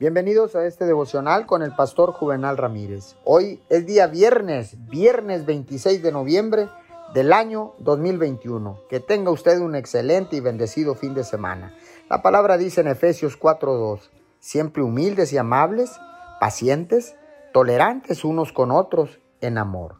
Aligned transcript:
Bienvenidos 0.00 0.54
a 0.54 0.64
este 0.64 0.86
devocional 0.86 1.44
con 1.44 1.60
el 1.60 1.74
pastor 1.74 2.12
Juvenal 2.12 2.56
Ramírez. 2.56 3.16
Hoy 3.24 3.60
es 3.68 3.84
día 3.84 4.06
viernes, 4.06 4.76
viernes 4.86 5.44
26 5.44 6.04
de 6.04 6.12
noviembre 6.12 6.68
del 7.14 7.32
año 7.32 7.74
2021. 7.80 8.78
Que 8.88 9.00
tenga 9.00 9.32
usted 9.32 9.58
un 9.58 9.74
excelente 9.74 10.36
y 10.36 10.40
bendecido 10.40 10.94
fin 10.94 11.14
de 11.14 11.24
semana. 11.24 11.74
La 12.08 12.22
palabra 12.22 12.56
dice 12.58 12.80
en 12.80 12.86
Efesios 12.86 13.36
4:2, 13.36 14.08
siempre 14.38 14.84
humildes 14.84 15.32
y 15.32 15.36
amables, 15.36 15.98
pacientes, 16.38 17.16
tolerantes 17.52 18.24
unos 18.24 18.52
con 18.52 18.70
otros 18.70 19.18
en 19.40 19.58
amor. 19.58 19.96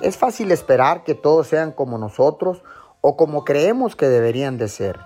Es 0.00 0.16
fácil 0.16 0.50
esperar 0.50 1.04
que 1.04 1.14
todos 1.14 1.46
sean 1.48 1.72
como 1.72 1.98
nosotros 1.98 2.62
o 3.02 3.18
como 3.18 3.44
creemos 3.44 3.96
que 3.96 4.08
deberían 4.08 4.56
de 4.56 4.68
ser, 4.68 4.98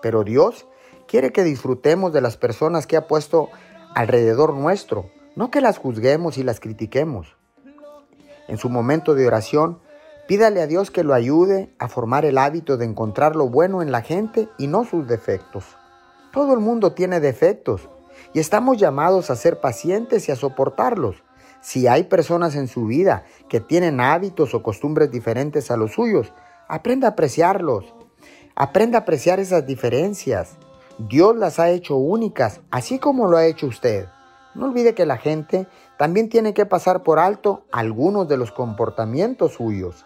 pero 0.00 0.24
Dios 0.24 0.66
quiere 1.12 1.30
que 1.30 1.44
disfrutemos 1.44 2.14
de 2.14 2.22
las 2.22 2.38
personas 2.38 2.86
que 2.86 2.96
ha 2.96 3.06
puesto 3.06 3.50
alrededor 3.94 4.54
nuestro, 4.54 5.10
no 5.36 5.50
que 5.50 5.60
las 5.60 5.76
juzguemos 5.76 6.38
y 6.38 6.42
las 6.42 6.58
critiquemos. 6.58 7.36
En 8.48 8.56
su 8.56 8.70
momento 8.70 9.14
de 9.14 9.26
oración, 9.26 9.78
pídale 10.26 10.62
a 10.62 10.66
Dios 10.66 10.90
que 10.90 11.04
lo 11.04 11.12
ayude 11.12 11.74
a 11.78 11.88
formar 11.88 12.24
el 12.24 12.38
hábito 12.38 12.78
de 12.78 12.86
encontrar 12.86 13.36
lo 13.36 13.50
bueno 13.50 13.82
en 13.82 13.92
la 13.92 14.00
gente 14.00 14.48
y 14.56 14.68
no 14.68 14.86
sus 14.86 15.06
defectos. 15.06 15.76
Todo 16.32 16.54
el 16.54 16.60
mundo 16.60 16.94
tiene 16.94 17.20
defectos 17.20 17.90
y 18.32 18.40
estamos 18.40 18.78
llamados 18.78 19.28
a 19.28 19.36
ser 19.36 19.60
pacientes 19.60 20.30
y 20.30 20.32
a 20.32 20.36
soportarlos. 20.36 21.16
Si 21.60 21.88
hay 21.88 22.04
personas 22.04 22.56
en 22.56 22.68
su 22.68 22.86
vida 22.86 23.26
que 23.50 23.60
tienen 23.60 24.00
hábitos 24.00 24.54
o 24.54 24.62
costumbres 24.62 25.10
diferentes 25.10 25.70
a 25.70 25.76
los 25.76 25.92
suyos, 25.92 26.32
aprenda 26.68 27.08
a 27.08 27.10
apreciarlos. 27.10 27.94
Aprenda 28.54 28.96
a 28.96 29.00
apreciar 29.02 29.40
esas 29.40 29.66
diferencias. 29.66 30.56
Dios 30.98 31.36
las 31.36 31.58
ha 31.58 31.70
hecho 31.70 31.96
únicas, 31.96 32.60
así 32.70 32.98
como 32.98 33.28
lo 33.28 33.36
ha 33.36 33.46
hecho 33.46 33.66
usted. 33.66 34.06
No 34.54 34.66
olvide 34.66 34.94
que 34.94 35.06
la 35.06 35.16
gente 35.16 35.66
también 35.96 36.28
tiene 36.28 36.54
que 36.54 36.66
pasar 36.66 37.02
por 37.02 37.18
alto 37.18 37.64
algunos 37.72 38.28
de 38.28 38.36
los 38.36 38.52
comportamientos 38.52 39.54
suyos. 39.54 40.04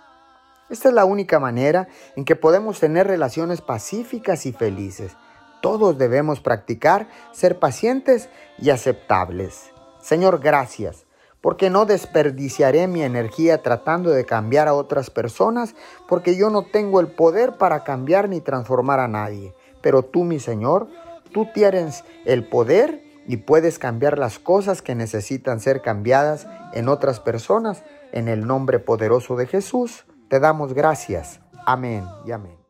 Esta 0.68 0.88
es 0.88 0.94
la 0.94 1.04
única 1.04 1.38
manera 1.38 1.88
en 2.16 2.24
que 2.24 2.36
podemos 2.36 2.80
tener 2.80 3.06
relaciones 3.06 3.60
pacíficas 3.60 4.46
y 4.46 4.52
felices. 4.52 5.16
Todos 5.60 5.98
debemos 5.98 6.40
practicar 6.40 7.08
ser 7.32 7.58
pacientes 7.58 8.28
y 8.58 8.70
aceptables. 8.70 9.70
Señor, 10.00 10.40
gracias 10.40 11.06
porque 11.46 11.70
no 11.70 11.86
desperdiciaré 11.86 12.88
mi 12.88 13.04
energía 13.04 13.62
tratando 13.62 14.10
de 14.10 14.24
cambiar 14.24 14.66
a 14.66 14.74
otras 14.74 15.10
personas, 15.10 15.76
porque 16.08 16.36
yo 16.36 16.50
no 16.50 16.62
tengo 16.62 16.98
el 16.98 17.06
poder 17.06 17.56
para 17.56 17.84
cambiar 17.84 18.28
ni 18.28 18.40
transformar 18.40 18.98
a 18.98 19.06
nadie. 19.06 19.54
Pero 19.86 20.02
tú, 20.02 20.24
mi 20.24 20.40
Señor, 20.40 20.88
tú 21.32 21.46
tienes 21.54 22.02
el 22.24 22.48
poder 22.48 23.04
y 23.24 23.36
puedes 23.36 23.78
cambiar 23.78 24.18
las 24.18 24.40
cosas 24.40 24.82
que 24.82 24.96
necesitan 24.96 25.60
ser 25.60 25.80
cambiadas 25.80 26.48
en 26.72 26.88
otras 26.88 27.20
personas. 27.20 27.84
En 28.10 28.26
el 28.26 28.48
nombre 28.48 28.80
poderoso 28.80 29.36
de 29.36 29.46
Jesús, 29.46 30.04
te 30.28 30.40
damos 30.40 30.74
gracias. 30.74 31.38
Amén 31.66 32.04
y 32.26 32.32
amén. 32.32 32.65